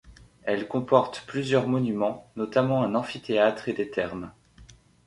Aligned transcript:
Elle 0.41 0.67
comporte 0.67 1.25
plusieurs 1.27 1.67
monuments, 1.67 2.31
notamment 2.35 2.81
un 2.81 2.95
amphithéâtre 2.95 3.69
et 3.69 3.73
des 3.73 3.91
thermes. 3.91 4.31